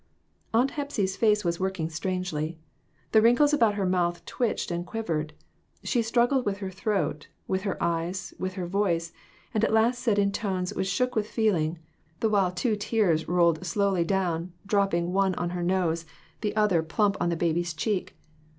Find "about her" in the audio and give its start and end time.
3.53-3.85